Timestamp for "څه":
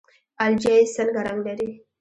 0.93-1.03